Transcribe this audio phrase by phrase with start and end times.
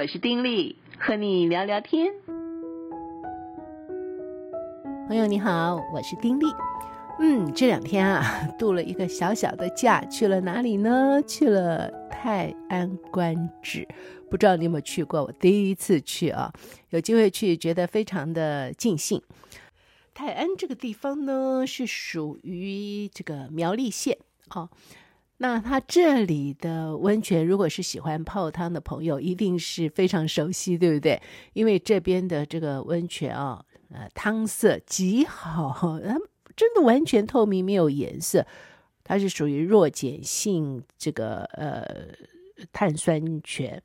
[0.00, 2.14] 我是丁力，和你聊聊天。
[5.08, 6.46] 朋友你好，我是丁力。
[7.18, 11.20] 嗯，这两天啊，度了一个小小的假，去了哪里呢？
[11.26, 13.88] 去了泰安官址，
[14.30, 15.24] 不知道你有没有去过？
[15.24, 16.52] 我第一次去啊，
[16.90, 19.20] 有机会去，觉得非常的尽兴。
[20.14, 24.68] 泰安这个地方呢，是属于这个苗栗县啊。
[25.38, 31.20] 那它这里的温泉，如果是喜欢泡汤的朋友，一定是非常熟悉，对不对？
[31.52, 36.18] 因为这边的这个温泉啊，呃，汤色极好，它
[36.56, 38.46] 真的完全透明，没有颜色。
[39.04, 42.08] 它是属于弱碱性这个呃
[42.72, 43.80] 碳酸泉，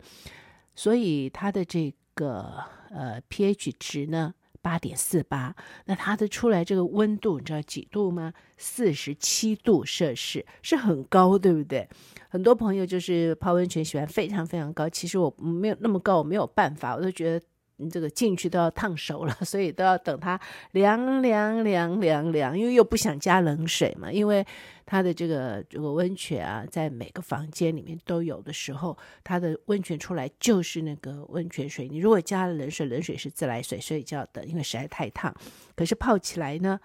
[0.75, 8.33] 所以它的这个呃 pH 值呢，八点四八，那它的出来这个温度，你知道几度吗？
[8.57, 11.87] 四十七度摄氏，是很高，对不对？
[12.29, 17.45] 很多朋友就是泡温泉喜欢非常非常高，其实我没有那么高，我没有办法，我都觉得。
[17.77, 20.39] 你这个进去都要烫熟了，所以都要等它
[20.71, 24.11] 凉凉凉凉凉，因为又不想加冷水嘛。
[24.11, 24.45] 因为
[24.85, 31.87] 它的这个这个温泉啊，在每个房间里面都有的时候，它的温泉出来就是那个温泉水。
[31.87, 35.33] 你如果加了冷水，冷水是自来水，所以就要等，因为实在太烫。
[35.75, 36.79] 可是泡起来呢，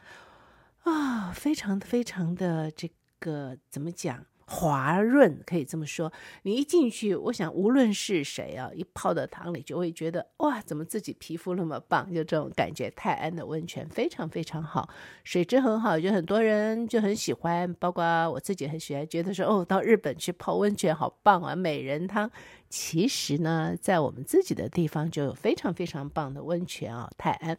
[0.85, 4.25] 啊，非常非常的这个怎么讲？
[4.51, 6.11] 滑润可以这么说，
[6.43, 12.13] 你一进去，我想无论是谁啊，一泡到汤里就会觉得哇，怎么自己皮肤那么棒？
[12.13, 12.91] 就这种感觉。
[12.97, 14.89] 泰安的温泉非常非常好，
[15.23, 22.31] 水质很好，就很多人就很喜欢，包括我自己很喜欢，觉得说哦，到日本去泡温泉好棒啊，美人汤。
[22.71, 27.59] 其实呢，在我们自己的地方就有非常非常棒的温泉啊，泰安。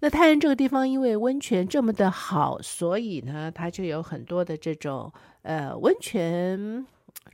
[0.00, 6.86] 那泰安这个地方，因为温泉这么的好，所以呢，它就有很多的这种呃温泉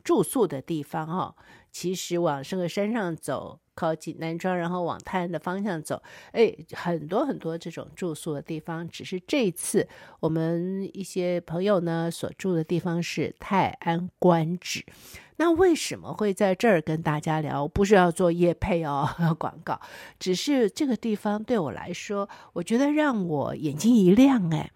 [0.03, 1.35] 住宿的地方、哦。
[1.71, 8.89] 其实往这个山上走，靠近南庄，然后往泰安的方向走，哎，很多很多这种住宿的地方。
[8.89, 9.89] 只是这次
[10.21, 14.85] 我们一些朋友呢所住的地方是泰安观止。
[15.37, 17.67] 那为什么会在这儿跟大家聊？
[17.67, 19.09] 不是要做业配哦，
[19.39, 19.81] 广告，
[20.19, 24.71] 只是这个地方对我来说，我觉得让我眼睛一亮哎。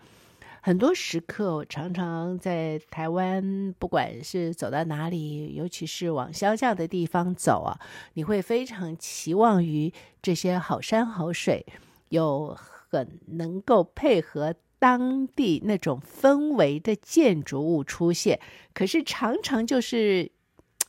[0.60, 7.78] 很多时刻，我常常在台湾，不管是走到哪里，尤其是往乡下的地方走啊，
[8.14, 11.64] 你会非常期望于这些好山好水，
[12.08, 14.54] 有很能够配合。
[14.80, 18.38] 当地那种氛围的建筑物出现，
[18.72, 20.30] 可是常常就是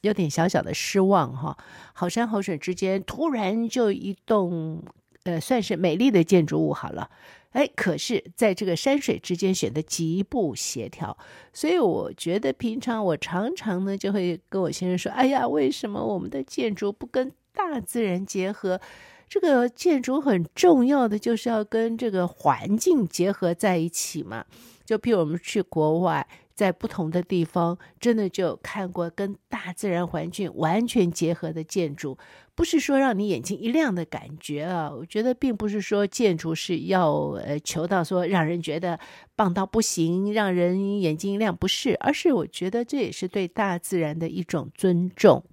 [0.02, 1.58] 有点小小的失望哈。
[1.94, 4.84] 好山好水之间，突然就一栋
[5.24, 7.10] 呃，算是美丽的建筑物好了，
[7.52, 11.18] 哎，可是在这个山水之间显得极不协调。
[11.52, 18.80] 所以我觉得平常我常常呢就会跟我先生说：“哎呀，为什么我们的建筑不跟大自然结合？”
[19.28, 24.44] 这个建筑很重要的就是要跟这个环境结合在一起嘛。
[24.84, 26.28] 就譬如我们去国外，
[26.60, 32.18] 在不同的地方，真的就看过跟大自然环境完全结合的建筑，
[32.54, 34.92] 不是说让你眼睛一亮的感觉啊。
[34.94, 37.10] 我觉得并不是说建筑是要
[37.46, 39.00] 呃求到说让人觉得
[39.38, 45.46] 棒到不行，让人眼睛一亮，不是，而是我觉得这也是对大自然的一种尊重，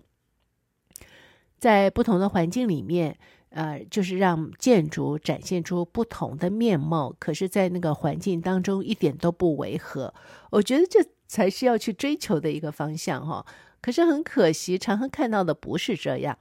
[1.56, 3.16] 在不同的环境里面。
[3.56, 10.12] 呃，就是让建筑展现出不同的面貌，可是，在那个环境当中一点都不违和。
[10.50, 13.46] 我觉得这才是要去追求的一个方向哈。
[13.80, 16.36] 可是很可惜，常常看到的不是这样。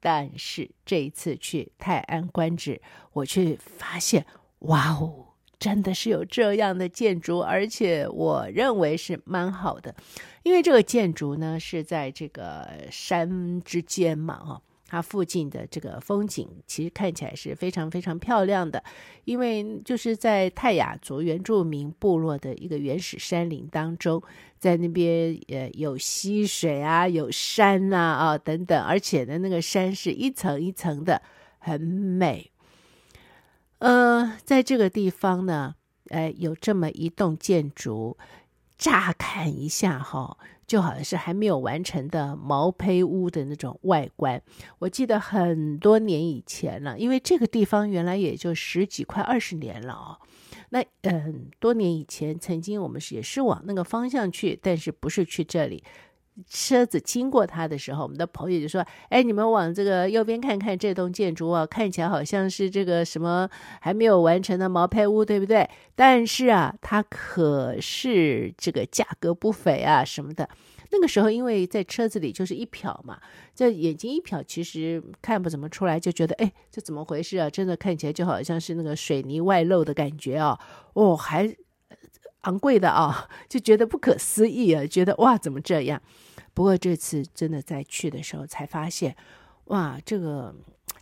[0.00, 2.82] 但是这一次去泰安观止，
[3.12, 4.26] 我却发现，
[4.60, 9.94] 哇哦，真的是有这样的建筑，而且我认为是蛮好的，
[10.42, 14.62] 因为这个建筑呢是在这个山之间嘛，哈。
[14.90, 18.82] 它附近的这个风景其实看起来是非常非常漂亮的，
[19.24, 24.20] 因为就是在泰雅族原住民部落的一个原始山林当中，
[24.58, 31.22] 在那边呃有溪水啊，有山啊啊等等，而且呢那个山是一层一层的，
[31.58, 32.50] 很美。
[33.78, 35.76] 呃，在这个地方呢，
[36.08, 38.18] 呃有这么一栋建筑，
[38.76, 40.36] 乍看一下哈。
[40.70, 44.40] 就好像是还没有完成的毛坯屋的那种外观。
[44.78, 50.16] 我记得很多年以前了，因为这个地方原来也就十几快二十年了哦。
[50.68, 55.82] 那嗯，多年以前曾经我们也是往那个方向去，但是不是去这里。
[56.48, 63.48] 车子经过它的时候，我们的朋友就说：“哎，你们往这个右边看看，这栋建筑啊，看起来好像是这个什么
[63.80, 65.68] 还没有完成的毛坯屋，对不对？
[65.94, 70.48] 但是啊，它可是这个价格不菲啊，什么的。
[70.92, 73.20] 那个时候因为在车子里就是一瞟嘛，
[73.54, 77.48] 这眼睛一瞟，其实看不怎么出来，就觉得哎，这怎么回事啊？
[77.48, 80.58] 真的看起来就好像是那个水泥外露的感觉啊！
[80.94, 81.48] 哦，还
[82.42, 86.02] 昂贵的啊，就觉得不可思议啊，觉得哇，怎么这样？
[86.54, 89.16] 不过这次真的在去的时候才发现，
[89.64, 90.54] 哇，这个。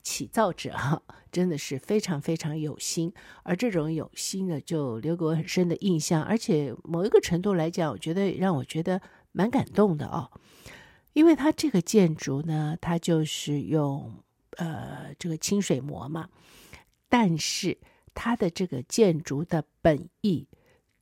[0.02, 3.12] 起造者哈，真的是非常非常有心，
[3.42, 6.22] 而这种有心呢，就留给我很深的印象。
[6.22, 9.02] 而且某一个程度来讲，我觉得让我觉得
[9.32, 10.30] 蛮感动的哦，
[11.12, 14.14] 因为它这个建筑呢，它就是用
[14.56, 16.30] 呃这个清水模嘛，
[17.10, 17.76] 但是
[18.14, 20.48] 它的这个建筑的本意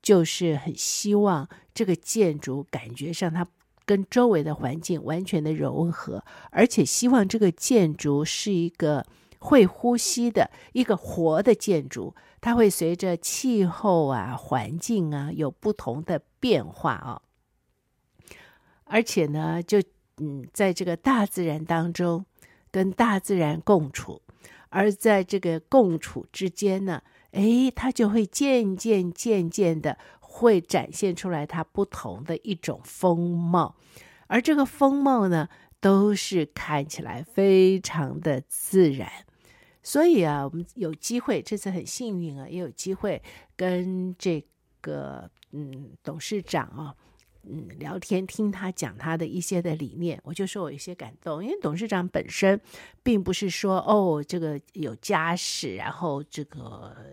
[0.02, 3.46] 就是很希望这个建筑感觉上它。
[3.87, 9.06] 跟周围的环境完全的融合，而且希望这个建筑是一个
[9.38, 17.23] 会呼吸的一个活的建筑，它会随着气候啊、环境啊有不同的变化啊。
[18.85, 19.81] 而且呢，就
[20.19, 22.27] 嗯，在这个大自然当中
[22.71, 24.23] 跟大自然共处，
[24.71, 27.03] 而在这个共处之间呢，
[27.33, 29.99] 诶，它就会渐渐渐渐的。
[30.37, 33.75] 会展现出来它不同的一种风貌，
[34.27, 35.49] 而这个风貌呢，
[35.81, 39.11] 都是看起来非常的自然。
[39.83, 43.23] 所以啊，我们有机会，这次很幸运啊，也有机会
[43.56, 44.44] 跟这
[44.83, 46.94] 个嗯董事长啊。
[47.48, 52.60] 嗯，聊天听他讲他的一些的理念，我就说我有些感动，因为董事长本身
[53.02, 56.60] 并不是说哦，这个有家室，然后这个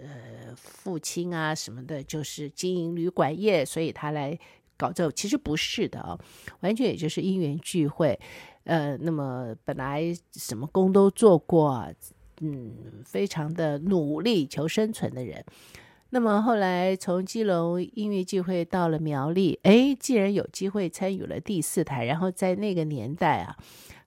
[0.01, 4.37] 呃父亲啊什么的，就是经营旅馆业，所以他来
[4.75, 6.19] 搞这，其实不是的哦，
[6.61, 8.19] 完全也就是因缘聚会，
[8.63, 11.87] 呃，那么本来什么工都做过，
[12.41, 12.73] 嗯，
[13.05, 15.45] 非常的努力求生存的人。
[16.13, 23.57] 那么后来从基隆音乐聚会到了苗栗，哎，既然有机会参与了第四台，然后在那个年代啊，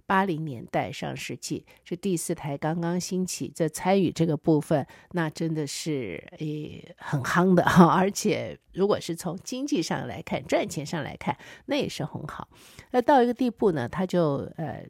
[0.06, 12.46] 八零年代上世纪，这第四台刚刚兴起，这参与这个部分，那真的是诶很夯的哈，而且如果是从经济上来看，赚钱上来看，那也是很好。
[12.92, 14.86] 那到一个地步呢，他就呃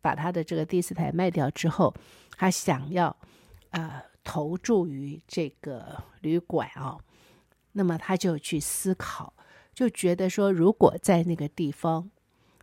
[0.00, 1.92] 把他的这个第四台卖掉之后，
[2.36, 3.16] 他想要
[3.70, 4.04] 呃。
[4.28, 6.98] 投注于这个旅馆啊，
[7.72, 9.32] 那么他就去思考，
[9.72, 12.10] 就觉得说，如果在那个地方，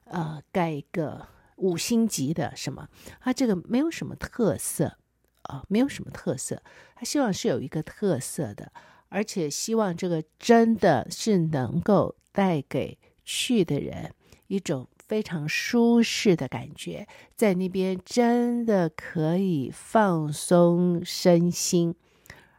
[0.03, 2.87] 呃，盖一个五星级的什么，
[3.19, 4.99] 他这个没有什么特色
[5.41, 6.61] 啊，没有什么特色，
[6.93, 8.71] 他希望是有一个特色的，
[9.09, 14.13] 而且希望这个真的是能够带给去的人
[14.45, 14.87] 一种。
[15.07, 21.93] 非常舒适的感觉，在那边真的可以放松身心，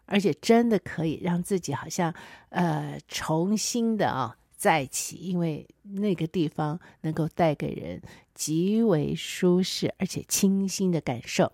[0.07, 2.15] 而且真的可以让自己好像
[2.51, 8.01] 呃重新的啊再起，因为那个地方能够带给人
[8.35, 11.51] 极为舒适而且清新的感受。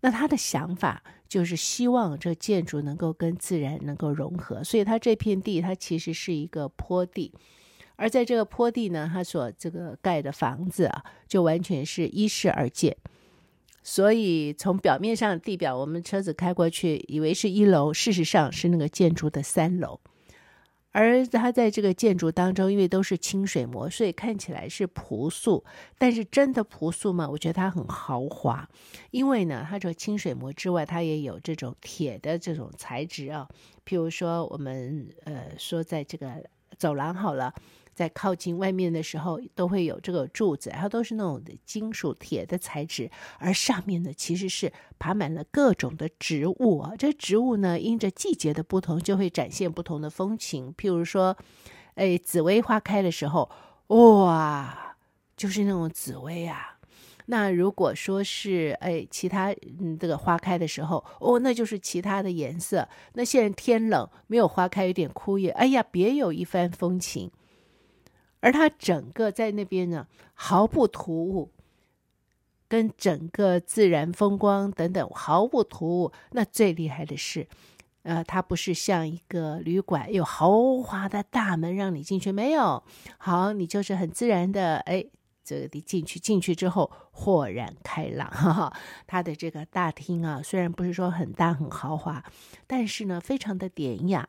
[0.00, 7.32] 那他的想法就是希望这建筑能够跟自然能够融合，所以他这片地它其实是一个坡地。
[7.96, 12.96] 而在这个坡地呢，他所这个盖的房子啊，就完全是依势而建。
[13.82, 20.00] 所以从表面上地表，我们车子开过去，以为是一楼，事实上是那个建筑的三楼。
[20.90, 25.64] 而它在这个建筑当中，因为都是清水模，所以看起来是朴素。
[25.98, 27.28] 但是真的朴素吗？
[27.28, 28.68] 我觉得它很豪华，
[29.10, 33.46] 因为呢，它这个清水模之外，它也有这种铁的这种材质啊。
[33.86, 36.42] 譬如说，我们呃说在这个
[36.76, 37.54] 走廊好了。
[37.96, 46.92] 在靠近外面的时候，都会有这个柱子，它都是那种的金属铁的材质，而上面呢，其实是爬满了各种的植物啊。
[46.98, 50.74] 这植物呢，因着季节的不同，就会展现不同的风情。
[50.76, 51.34] 譬如说，
[51.94, 53.50] 哎，紫薇花开的时候，
[53.86, 54.94] 哇，
[55.34, 56.76] 就是那种紫薇啊。
[57.28, 59.50] 那如果说是哎，其他
[59.80, 62.86] 嗯，这个花开的时候，哦，那就是其他的颜色。
[63.14, 67.30] 那现在天冷，没有花开，有点枯叶，哎呀，别有一番风情。
[68.40, 71.50] 而它整个在那边呢，毫不突兀，
[72.68, 76.12] 跟整个自然风光等等毫不突兀。
[76.32, 77.48] 那最厉害的是，
[78.02, 82.82] 呃，它不是像一个旅馆有豪华的大门让你进去，没有。
[83.18, 85.04] 好，你就是很自然的，哎，
[85.42, 88.30] 这个你进去，进去之后豁然开朗。
[88.30, 88.76] 哈哈，
[89.06, 92.22] 它的这个大厅啊，虽然不是说很大很豪华，
[92.66, 94.28] 但是呢，非常的典雅。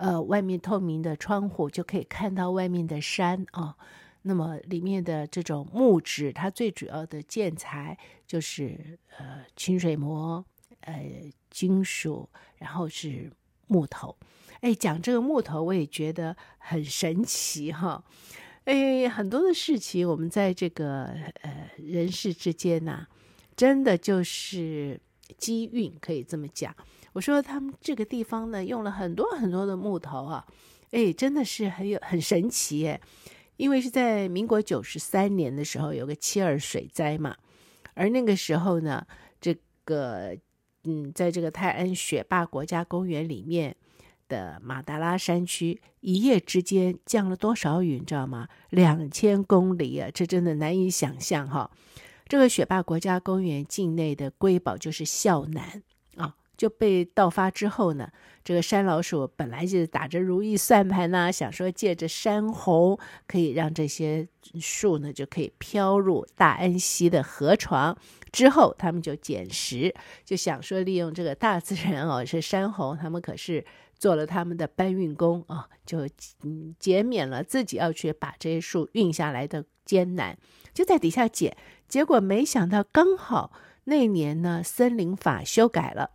[0.00, 3.76] 呃，外面透明的窗户就可以看到外面的山啊、哦。
[4.22, 10.42] 那么里面的这种木质，它最主要的建材就是呃清水模，
[10.80, 12.26] 呃金属，
[12.56, 13.30] 然后是
[13.66, 14.16] 木头。
[14.60, 18.02] 哎，讲这个木头，我也觉得很神奇哈。
[18.64, 21.04] 哎，很多的事情，我们在这个
[21.42, 23.06] 呃人世之间呐、
[23.54, 24.98] 真的就是
[25.36, 26.74] 机运，可以这么讲。
[27.12, 30.46] 我说他们这个地方呢，用了很多很多的木头啊，
[30.90, 33.00] 哎，真的是很有很神奇耶。
[33.56, 37.36] 因为是在民国九十三年的时候，有个七二水灾嘛，
[37.92, 39.06] 而那个时候呢，
[39.38, 40.34] 这个
[40.84, 43.76] 嗯，在这个泰安雪霸国家公园里面
[44.28, 48.48] 的马达拉山区，一夜之间降了多少雨，你知道吗？
[48.70, 51.70] 两千公里啊，这真的难以想象哈。
[52.26, 55.82] 这个雪霸国家公园境内的瑰宝就是孝南。
[56.60, 58.06] 就被盗发之后呢，
[58.44, 64.28] 这个山老鼠本来就打着如意算盘呢，想说借着山洪可以让这些
[64.60, 67.96] 树呢就可以飘入大安溪的河床。
[68.30, 73.64] 之后他们就捡拾，就想说利用这个大自然哦，是山洪，他们可是
[73.98, 76.06] 做了他们的搬运工啊，就
[76.42, 80.36] 嗯减免了自己要去把这些树运下来的艰难，
[80.74, 81.56] 就在底下捡。
[81.88, 83.50] 结果没想到刚好
[83.84, 86.10] 那年呢，森林法修改了。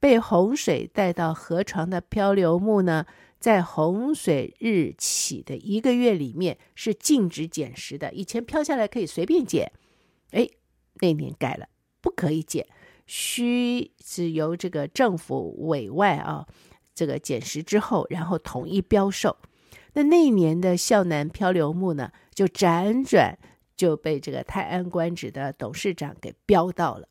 [0.00, 3.04] 被洪水带到河床的漂流木呢，
[3.40, 8.12] 在洪水日起的一个月里面是禁止捡拾的。
[8.12, 9.72] 以前飘下来可以随便捡，
[10.30, 10.48] 哎，
[11.00, 11.66] 那年改了，
[12.00, 12.64] 不可以捡，
[13.06, 16.46] 需是由这个政府委外啊，
[16.94, 19.36] 这个捡拾之后，然后统一标售。
[19.94, 23.36] 那那一年的孝南漂流木呢，就辗转
[23.76, 27.08] 就被这个泰安官职的董事长给标到了，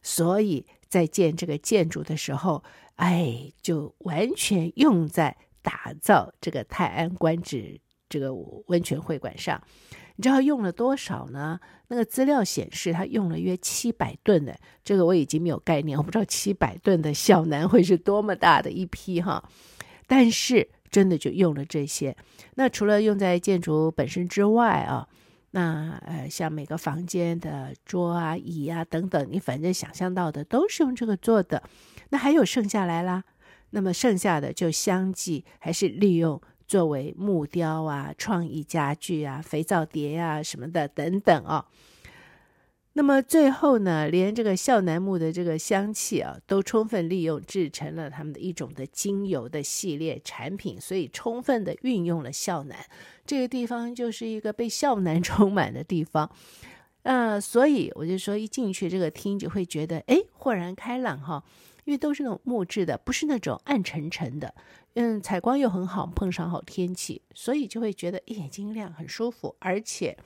[0.00, 0.64] 所以。
[0.90, 2.62] 在建这个建筑的时候，
[2.96, 8.34] 哎，就完全用在打造这个泰安观止这个
[8.66, 9.62] 温泉会馆上。
[10.16, 11.58] 你知道用了多少呢？
[11.88, 14.58] 那个资料显示，他用了约七百吨的。
[14.84, 19.42] 这个我已经没有概念，我不知道七百吨的孝南会是多么大的一批哈。
[20.06, 22.16] 但是真的就用了这些。
[22.56, 25.08] 那除了用在建筑本身之外啊。
[25.52, 31.62] 那呃，像每个房间的桌啊、椅啊等等，你反正想象到的都是用这个做的。
[32.10, 33.24] 那还有剩下来啦，
[33.70, 41.66] 那么剩下的就相继还是利用作为木雕啊、创意家具啊、肥皂碟啊什么的等等啊。
[42.94, 52.76] 那么最后呢，连这个孝楠木的这个香气啊，都充分利用制成了他们的一种的精油的系列产品，所以充分的运用了孝楠
[53.24, 56.28] 这个地方，就是一个被孝楠 充满的地方。
[57.02, 61.44] 呃，所以我就说，一进去这个厅就会觉得，哎，豁然开朗哈，
[61.84, 64.52] 因为都是那种木质的，不是那种暗沉沉的，
[64.94, 70.18] 嗯，采光又很好，碰上好天气，所以就会觉得眼睛亮，很舒服，而且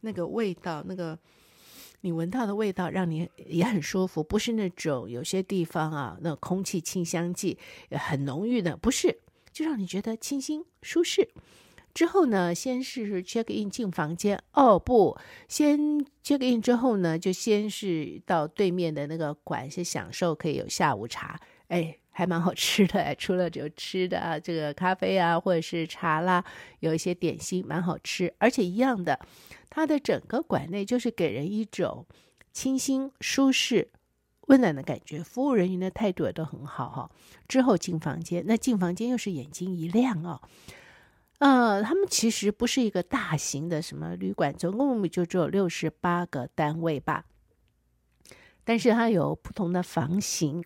[0.00, 1.16] 那个味道，那个。
[2.02, 7.58] 你闻到的味道让你也很舒服，不是那种有些地方啊，那空气清香剂
[7.90, 9.18] 很浓郁的，不是，
[9.52, 11.28] 就让你觉得清新舒适。
[11.92, 15.78] 之后呢，先是 check in 进房间，哦不，先
[16.22, 26.44] check in 之后呢，就先是到对面的那个馆，先享受可以有下午茶，哎，还蛮好吃的，除了有吃的啊，这个咖啡啊，或者是茶啦，
[26.80, 29.18] 有一些点心蛮好吃，而且一样的。
[29.70, 32.04] 它的整个馆内就是给人一种
[32.52, 33.88] 清新、舒适、
[34.48, 37.10] 温暖的感觉，服务人员的态度也都很好哈。
[37.48, 40.42] 之后进房间，那进房间又是眼睛一亮哦。
[41.38, 47.24] 呃，他们其实不是一个大型的什么旅馆，总共就只有六十八个单位吧。
[48.62, 50.62] 但是它有不同的房型，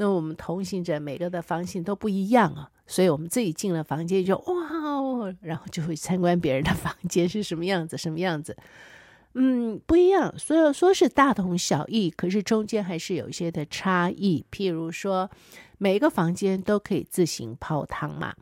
[0.00, 5.34] 那我们同行者每个的房型都不一样啊，所以我们自己进了房间就哇。
[5.40, 8.56] 然后就会参观别人的房间是什么样子，什么样子，
[9.34, 10.32] 嗯，不一样。
[10.38, 14.46] 虽然说是大同小异，可是中间还是有一些的差异。
[14.50, 15.28] 譬如说，
[15.76, 18.34] 每一个房间都可以自行泡汤嘛。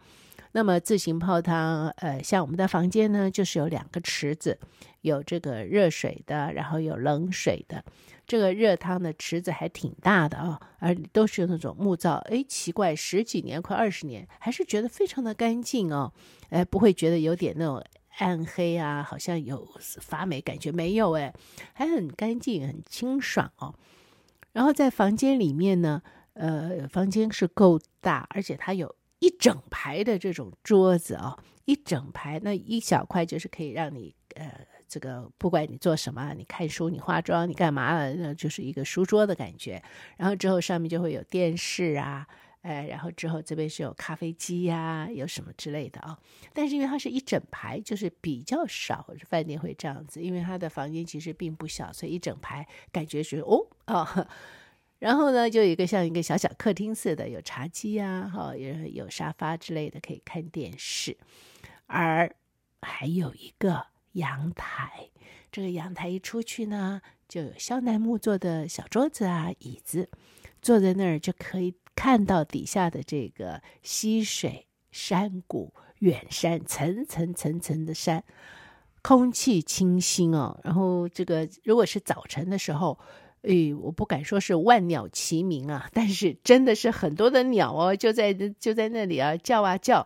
[0.57, 4.59] 那么自行泡汤，呃，像我们的房间呢，就是有两个池子，
[5.03, 7.85] 有这个热水的，然后有冷水的。
[8.27, 12.15] 这个热汤的池子还挺大的啊，而都是用那种木造。
[12.31, 16.11] 哎，奇怪，十几年快二十年，还是觉得非常的干净哦。
[16.49, 17.85] 哎，不会觉得有点那种
[18.17, 19.69] 暗黑啊，好像有
[20.01, 21.35] 发霉感觉没有哎，
[21.75, 23.75] 还很干净，很清爽哦。
[24.55, 26.01] 然后在房间里面呢，
[26.33, 28.95] 呃，房间是够大，而且它有。
[29.19, 39.83] 一整排的这种桌子啊、一整排，那一小块就是可以让你呃，这个不管你做什么，你看书、你化妆、你干嘛了，那就是一个书桌的感觉。
[40.17, 42.27] 然后之后上面就会有电视啊，
[42.61, 46.19] 哎，然后之后这边是有咖啡机呀、有什么之类的啊、
[46.53, 54.27] 但是因为它是一整排，就是比较少饭店会这样子，因为它的房间其实并不小，所以一整排感觉是哦哦。
[54.99, 61.17] 然后呢，就有一个像一个小小客厅似的，有茶几呀，哈，有有沙发之类的，可以看电视。
[61.87, 62.35] 而
[62.81, 65.11] 还有一个阳台。
[65.53, 70.11] 这个阳台一出去呢，就有肖楠木做的小桌子啊、椅子，
[70.61, 78.23] 坐在那儿就可以看到底下的这个溪水、山谷、远山，层层层层的山，
[79.01, 80.61] 空气清新哦。
[80.63, 82.99] 然后这个如果是早晨的时候，
[83.47, 90.05] 诶，我不敢说是万鸟齐鸣啊，但是真的是很多的鸟哦，就在就在那里啊叫啊叫，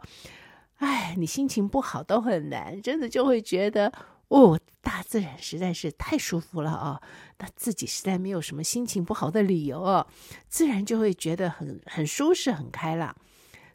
[0.77, 3.91] 哎，你心情不好都很难，真的就会觉得
[4.29, 7.01] 哦，大自然实在是太舒服了啊，
[7.39, 10.07] 那自己实在没有什么心情不好的理由哦，
[10.49, 13.17] 自然就会觉得很很舒适很开朗。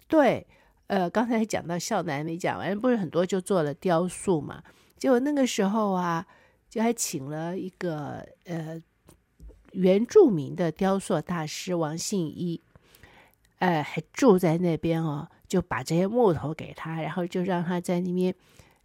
[0.07, 0.45] 对，
[0.85, 4.61] 呃，刚才讲到孝南没讲完，不是很多就做了雕塑嘛，
[4.99, 6.23] 结果那个时候啊，
[6.69, 8.79] 就还请了一个呃。
[9.75, 12.61] 原住民的雕塑大师王信一，
[13.59, 18.33] 呃，还住在那边哦，就把这些木头给他，然后就让他在那边，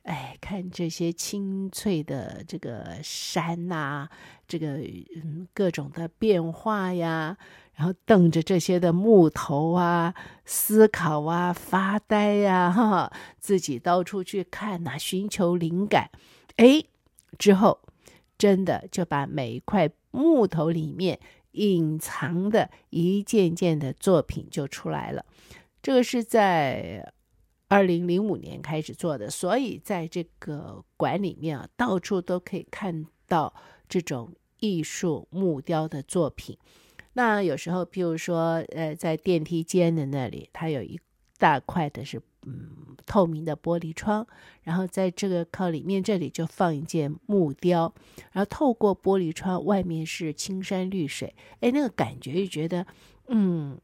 [0.03, 4.09] 哎，看这些青翠的这个山呐、
[4.49, 4.79] 这个
[5.15, 7.37] 嗯各种的变化呀，
[7.75, 10.13] 然后瞪着这些的木头啊，
[10.45, 16.11] 思考啊，发呆呀，哈，自己到处去看呐、寻求灵感，
[16.57, 16.83] 哎，
[17.39, 17.81] 之后
[18.37, 19.89] 真的就把每一块。
[20.11, 21.19] 木头里面
[21.53, 25.25] 隐藏的一件件的作品就出来了。
[25.83, 27.13] 这个是在
[27.69, 33.55] 二零零五年开始做的，所以在这个馆里面啊，到处都可以看到
[33.89, 36.59] 这种艺术木雕的作品。
[37.13, 41.01] 那有时候，譬如说，呃，在电梯间的那里，它有一
[41.39, 42.21] 大块的是。
[42.47, 44.27] 嗯，透明的玻璃窗，
[44.63, 47.93] 然后在这个靠里面这里就放一件木雕，
[48.33, 52.87] 然后透过玻璃窗，外面是青山绿水，哎，那个感觉就觉得，
[53.29, 53.79] 嗯，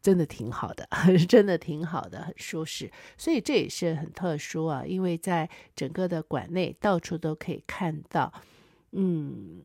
[0.00, 0.88] 真的挺好的，
[1.28, 2.88] 真的挺好的，很舒适。
[3.18, 8.32] 所以这也是很特殊啊，因为在整个的馆内到处都可以看到，
[8.92, 9.64] 嗯，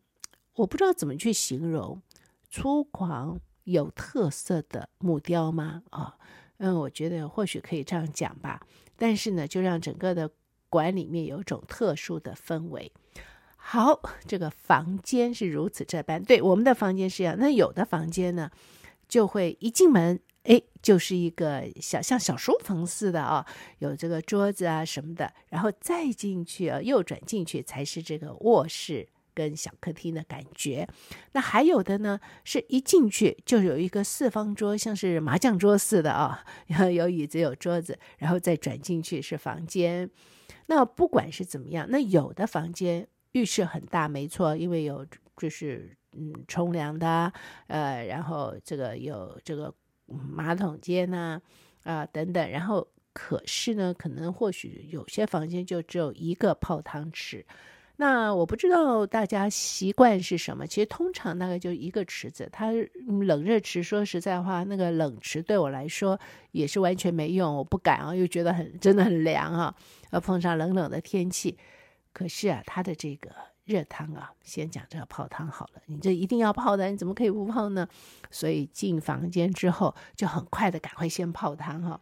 [0.56, 2.02] 我不知道怎么去形容
[2.50, 5.84] 粗犷有特色的木雕吗？
[5.92, 6.18] 啊。
[6.60, 8.62] 嗯，我觉得或许可以这样讲吧，
[8.96, 10.30] 但是呢，就让整个的
[10.70, 12.92] 馆里面有种特殊的氛围。
[13.56, 17.36] 好，这个房间是如此这般，对，我们的房间是这样。
[17.38, 18.50] 那有的房间呢，
[19.08, 23.46] 就会一进门，哎，就是一个小像小书房似的啊，
[23.80, 29.08] 有这个桌子啊什么的，然后再进去啊，右转进去才是这个卧室。
[29.38, 30.88] 跟小客厅的感觉，
[31.34, 36.44] 那还有的呢，是一进去就有一个四方桌，像是麻将桌似的啊，
[36.92, 40.10] 有椅子有桌子，然后再转进去是房间。
[40.66, 45.06] 那不管是怎么样，那有的房间浴室很大，没错，因为有
[45.38, 47.32] 就是嗯冲凉的，
[47.68, 49.72] 呃，然后这个有这个
[50.08, 51.40] 马桶间呐，
[51.84, 57.46] 啊等等，然后可是呢，可能或许有些房间就只有一个泡汤池。
[58.00, 62.72] 那我不知道大家习惯是什么，其实通常大概就一个池子，它
[63.26, 63.82] 冷热池。
[63.82, 66.20] 说实在话，那个冷池对我来说
[66.52, 69.76] 也是完全没用，我不敢啊，又觉得很真的很凉啊，
[70.12, 71.58] 要碰上冷冷的天气。
[72.14, 73.32] 可是啊，它的这个
[73.66, 77.88] 热汤啊，先讲这个泡汤好了，你这一定要泡的，你怎么可以不泡呢？
[78.30, 82.00] 所以进房间之后就很快的赶快先泡汤哈。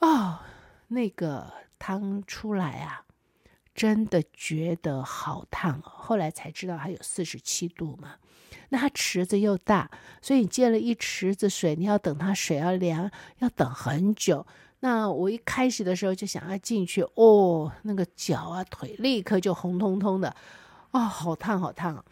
[0.00, 0.40] 哦，
[0.88, 3.04] 那个汤出来啊。
[3.74, 8.16] 真的觉得好烫哦，后来才知道还有四十七度嘛。
[8.68, 14.46] 那它池子又大，所以你接了一池子水，你要等它水要凉，要等很久。
[14.80, 20.34] 那我一开始的时候就想要进去，哦，那个脚啊腿立刻就红彤彤的，
[20.90, 22.04] 啊、好烫好烫。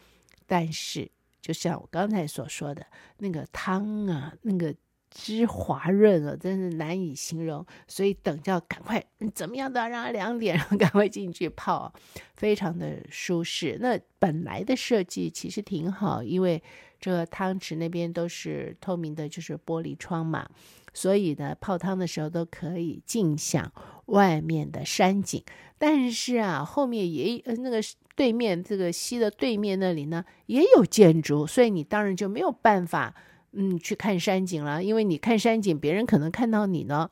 [0.45, 1.09] 但是
[1.41, 2.85] 就像我刚才所说的
[3.17, 4.73] 那个汤啊，那个。
[5.09, 7.65] 之滑润啊，真是难以形容。
[7.87, 11.91] 所以等就要赶快，怎么样都要让它凉点，然后赶快进去泡，
[12.35, 13.77] 非常的舒适。
[13.81, 16.61] 那本来的设计其实挺好，因为
[16.99, 20.47] 这个汤池那边都是透明的，就是玻璃窗嘛，
[20.93, 23.71] 所以呢，泡汤的时候都可以尽享
[24.07, 25.43] 外面的山景。
[25.77, 27.79] 但是啊，后面也那个
[28.15, 33.15] 对面这个溪的对面那里呢，也有建筑，所以你当然就没有办法。
[33.53, 37.09] 嗯，去看山景了，因为你看山景，别人可能看到你呢，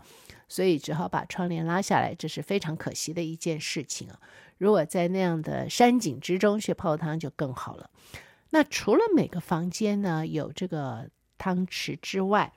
[0.47, 4.19] 所以只好把窗帘拉下来，这是非常可惜的一件事情啊。
[4.58, 7.89] 如果在那样的山景之中去泡汤就更好了。
[8.52, 12.54] 那除了每个房间呢有这个汤池之外，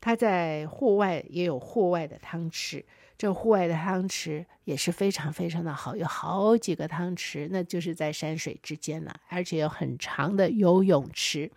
[0.00, 2.84] 它在户外也有户外的汤池。
[3.16, 11.48] 这户外的汤池也是非常非常的好，有好几个汤池，那就是在山水之间了，而且有很长的游泳池。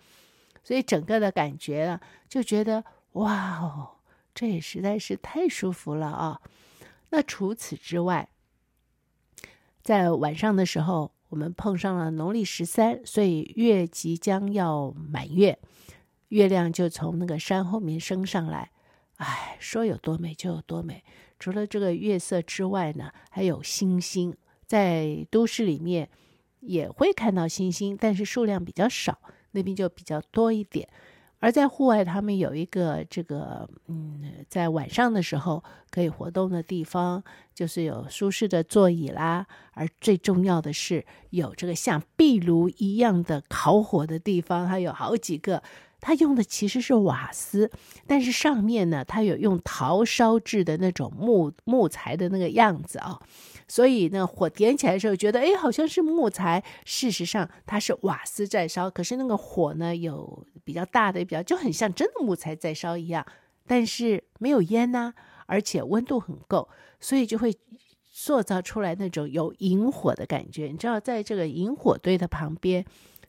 [0.66, 3.98] 所以整个的感觉啊，就觉得哇哦，
[4.34, 6.42] 这也实在是太舒服了啊！
[7.12, 8.28] 那除此之外，
[9.84, 15.60] 在晚上的时候，我们碰上了农历十三，所以月即将要满月，
[16.30, 18.72] 月亮就从那个山后面升上来。
[19.18, 21.04] 哎，说有多美就有多美。
[21.38, 24.36] 除了这个月色之外呢，还有星星。
[24.68, 26.10] 在都市里面
[26.60, 29.20] 也会看到星星，但是数量比较少，
[29.56, 30.88] 那边就比较多一点。
[31.40, 39.46] 而在户外，他们有一个这个，嗯，在晚上的时候可以活动的地方，就是有舒适的座椅啦。
[39.74, 45.62] 而最重要的是，有这个像壁炉一样的烤火的地方，它有好几个。
[46.06, 47.72] 它用的其实是瓦斯，
[48.06, 53.20] 但是上面呢，它有用陶烧制的那种木木材的那个样子啊、
[53.68, 63.26] 所以呢，火点起来的时候觉得，哎，好像是木材，事实上它是瓦斯在烧，可是那个火呢，有比较大的，比较就很像真的木材在烧一样，
[63.66, 65.12] 但是没有烟呐、
[65.48, 67.52] 而且温度很够，所以就会
[68.12, 70.68] 塑造出来那种有营火的感觉。
[70.68, 72.86] 你知道，在这个营火堆的旁边，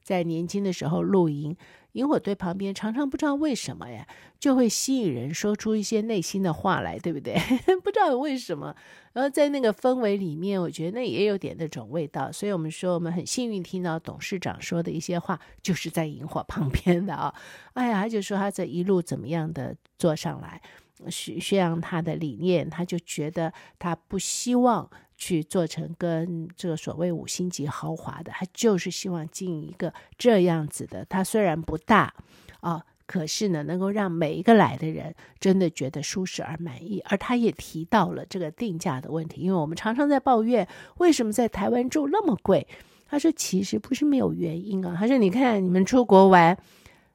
[0.06, 1.56] 在年轻的时候露营。
[1.94, 4.06] 萤火堆旁边，常常不知道为什么呀，
[4.38, 7.34] 就会吸引人说出一些内心的话来，对不对？
[7.82, 8.76] 不知道为什么。
[9.14, 12.30] 然后在那个氛围里面，我觉得那也有点那种味道。
[12.30, 17.34] 所以我们说，我们很幸运听到董事长说的一些话，就是在萤火旁边的啊。
[17.72, 20.60] 哎呀，他就说他这一路怎么样的做上来，
[21.08, 24.90] 宣宣扬他的理念，他就觉得他不希望。
[25.16, 31.04] 去做成跟这个所谓五星级豪华的，他就是希望进一个这样子的。
[31.06, 32.12] 他虽然不大
[32.60, 37.02] 啊，可是呢，能够让每一个来的人真的觉得舒适而满意。
[37.06, 42.66] 而他也提到了这个定价的问题，因为我们常常在抱怨为什么在台湾住那么贵。
[43.08, 44.94] 他说其实不是没有原因啊。
[44.98, 46.58] 他说你看你们出国玩，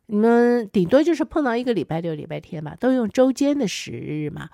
[0.07, 4.49] 你们顶多就是碰到一个礼拜六、礼拜天嘛，都用周间的时日嘛。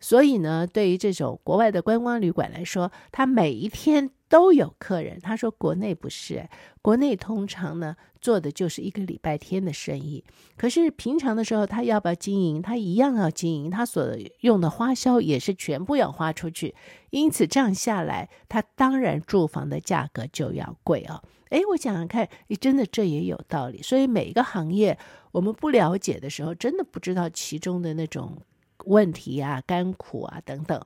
[0.00, 5.18] 所以呢，对于这种国外的观光旅馆来说，他每一天都有客人。
[5.20, 6.48] 他说国内不是，
[6.80, 10.22] 国内通常呢做的就是一个礼拜天的生意。
[10.56, 12.62] 可是平常的时候，他要不要经营？
[12.62, 16.76] 他一样要经营，他所用的花销也是全部要花出去。
[17.10, 21.20] 因此这样下来，他当然住房的价格就要贵啊。
[21.50, 23.82] 诶，我想想看，你真的这也有道理。
[23.82, 24.96] 所以每一个行业，
[25.32, 28.36] 我们不了解的时候，真的不知道其中的那种。
[28.88, 30.82] 问题啊，甘苦啊，等等，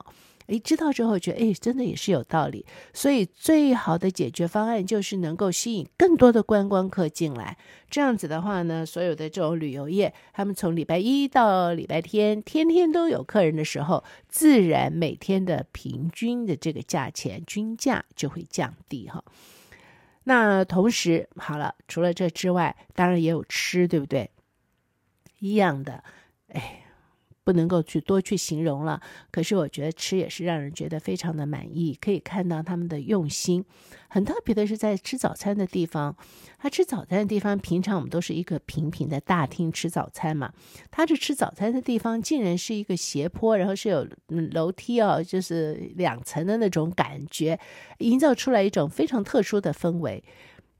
[0.47, 2.65] 诶，知道之后觉得，诶，真的也是有道理。
[2.93, 7.57] 所以，最好的解决方案就是能够吸引更多的观光客进来。
[7.89, 19.23] 这样子的话呢，所有的这种旅游业，他们从礼拜一到礼拜天，天天都有客人的时候，自然每天的平均的这个价钱均价就会降低哈。
[20.25, 24.29] 那同时，好了，除了这之外，当然也有吃，对不对？
[25.39, 26.03] 一样的，
[26.49, 26.82] 哎。
[27.43, 29.01] 不能够去多去形容了，
[29.31, 33.63] 可是我觉得吃也是让人觉得非常的满意，可以看到他们的用心。
[34.07, 36.15] 很特别的是在吃早餐的地方，
[36.59, 40.53] 他吃早餐的地方，平常我们都是一个平平的大厅吃早餐嘛，
[40.91, 44.07] 他这吃早餐的地方竟然是一个斜坡，然后是有
[44.51, 47.59] 楼梯哦，就是两层的那种感觉，
[47.97, 50.23] 营造出来一种非常特殊的氛围。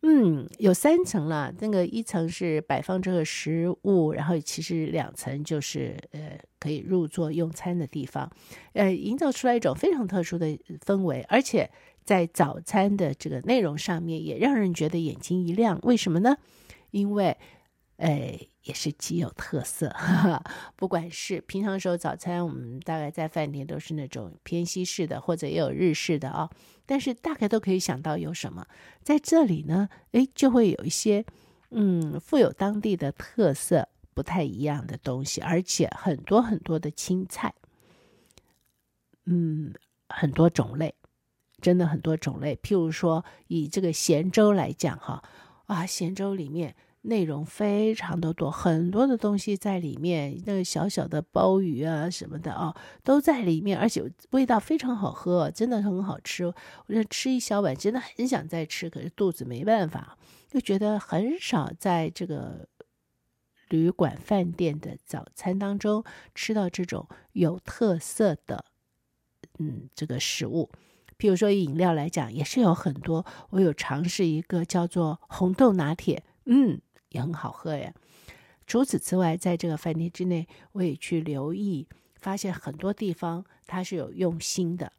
[0.06, 1.54] 嗯，有三层了。
[1.60, 8.30] 那个一层是摆放这个食物，然后其实两层就是呃可以入座用餐的地方，
[8.74, 10.48] 呃，营造出来一种非常特殊的
[10.86, 11.72] 氛围，而且
[12.04, 15.80] 在早餐的这个内容上面也让人觉得眼睛一亮。
[15.84, 16.36] 为什么呢？
[16.92, 17.38] 因为。
[18.04, 20.44] 哎，也是极有特色，哈哈，
[20.76, 26.50] 不管是平常时候早餐，我们大概在饭店都是那种偏西式的，或者也有日式的啊、哦。
[26.86, 28.68] 但是大概都可以想到有什么，
[29.02, 31.24] 在这里呢，哎，就会有一些
[31.70, 37.54] 嗯，富有当地的特色，不太一样的东西，而且很多很多的青菜，
[39.28, 39.74] 嗯，
[40.10, 40.94] 很多种类，
[41.62, 42.60] 真的很多种类。
[42.62, 45.24] 譬如说，以这个咸粥来讲，哈，
[45.68, 46.76] 啊，咸粥里面。
[47.06, 56.46] 内容非常的多，很多的东西在里面，那个小小的鲍鱼啊什么的哦，都在里面，而且味道非常好喝，真的很好吃。
[56.46, 56.54] 我
[56.88, 60.18] 觉得吃一小碗真的很想再吃，可是肚子没办法，
[60.50, 62.70] 就觉得很少在这个
[63.68, 68.64] 旅馆饭店的早餐当中吃到这种有特色的，
[69.60, 70.72] 嗯，这个食物。
[71.18, 73.26] 比如说饮料来讲，也是有很多。
[73.50, 76.80] 我有尝试一个叫做红豆拿铁，嗯。
[77.14, 77.94] 也很好喝呀。
[78.68, 81.88] 除此之外，在这个饭店之内，我也去留意，
[82.20, 84.92] 发现很多地方它是有用心的。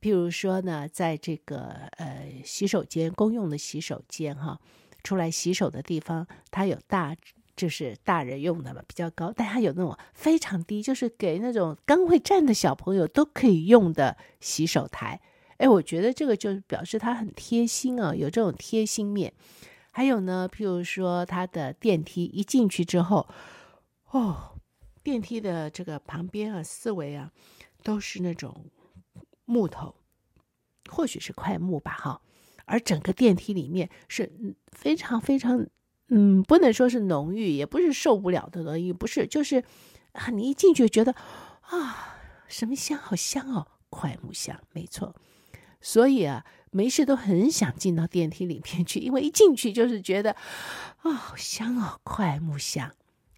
[0.00, 1.58] 譬如说呢，在这个
[1.96, 4.60] 呃洗手间公用的洗手间哈，
[5.02, 7.16] 出来洗手的地方，它有大
[7.56, 15.20] 就是大人用的嘛，比较高，但它有那种非常低，就是给那种刚会站的小朋友都可以用的洗手台。
[15.56, 19.32] 哎，我觉得这个就表示他很贴心啊，有这种贴心面。
[19.90, 23.28] 还有呢，譬如说他的电梯一进去之后，
[24.10, 24.58] 哦，
[25.02, 27.32] 电梯的这个旁边啊、四围啊，
[27.82, 28.66] 都是那种
[29.44, 29.94] 木头，
[30.90, 32.20] 或许是块木吧，哈。
[32.66, 34.30] 而整个电梯里面是
[34.72, 35.66] 非常非常，
[36.08, 39.64] 嗯，不能说是浓郁，也不是受不了的浓郁，不是，就是
[40.12, 41.12] 啊，你一进去觉得
[41.62, 45.14] 啊，什么香，好香哦，块木香，没错。
[45.80, 50.32] 所以啊，没事都很想进到电梯里面去，因为一进去就是觉得
[51.02, 52.92] 啊，好香哦，快木香，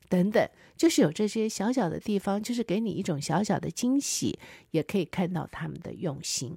[0.09, 4.39] 等等，就是有这些小小的地方，就是给你一种小小的惊喜，
[4.71, 6.57] 也可以看到他们的用心。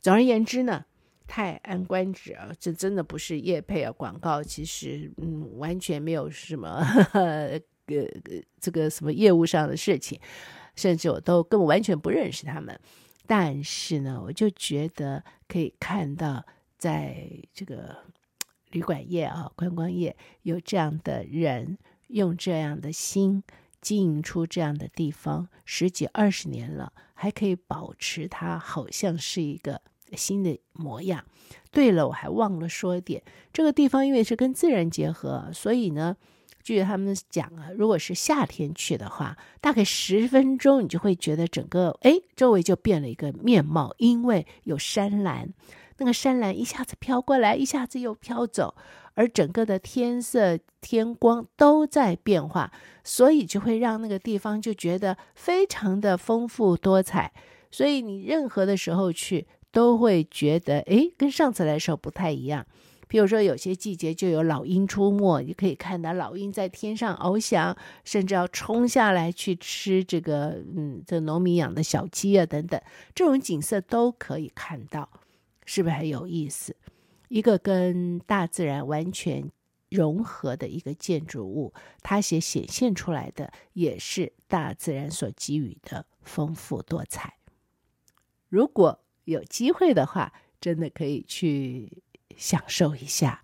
[0.00, 0.84] 总而言之呢。
[1.32, 7.60] 泰安观止啊，这真的不是业配啊，广告其实嗯完全没有什么呵呵呃
[8.60, 10.18] 这个什么业务上的事情，
[10.74, 12.76] 甚至我都根本完全不认识他们，
[13.32, 16.44] 但是呢，我就觉得可以看到
[16.76, 17.98] 在这个
[18.72, 23.44] 旅馆业啊观光业有这样的人用这样的心
[23.80, 29.80] 经营出这样的地方，十几二十年了，还可以保持它好像是一个。
[30.16, 31.24] 新的模样。
[31.70, 36.16] 对了，我还忘了说一点，这个地方因为是跟自然结合，所以呢，
[36.62, 45.52] 据他们讲啊，如果是夏天去的话，大概十分钟你就会觉得整个哎周围就变了一个面貌，因为有山岚，
[45.98, 48.74] 那个山岚一下子飘过来，一下子又飘走，
[49.14, 52.72] 而整个的天色、天光都在变化，
[53.04, 57.32] 所以就会让那个地方就觉得非常的丰富多彩。
[57.70, 59.46] 所以你任何的时候去。
[59.72, 62.66] 都会觉得，诶，跟上次来的时候不太一样。
[63.10, 72.80] 比如说，有些季节就有老鹰出没，你可以看到老鹰在天上翱翔，甚至要冲下来去吃这个，嗯，这农民养的小鸡啊等等，
[73.12, 75.10] 这种景色都可以看到，
[75.66, 76.76] 是不是很有意思？
[77.26, 79.50] 一个跟大自然完全
[79.88, 87.34] 融合的一个建筑物，它也显现出来的也是大自然所给予的丰富多彩。
[88.48, 92.02] 如果有机会的话，真的可以去
[92.40, 93.42] 享受一下，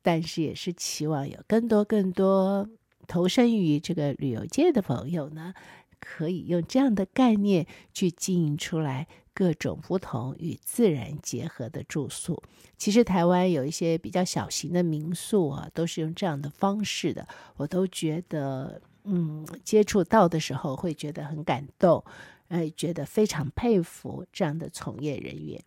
[0.00, 2.66] 但是也是期望有更多更多
[3.06, 5.52] 投身于这个旅游界的朋友呢，
[6.00, 12.42] 可以用这样的概念去经营出来各种不同与自然结合的住宿。
[12.78, 22.02] 其实台湾有一些比较小型的民宿啊，都是用这样的方式的，我都觉得，嗯，接触到的时候会觉得很感动。
[22.48, 25.62] 哎，觉得非常佩服这样的从业人员。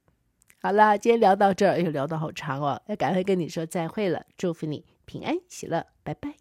[0.63, 4.24] 好了，今天聊到这儿，又聊得好长哦，要赶快跟你说再会了。
[4.38, 6.36] 祝福你平安喜乐，拜拜。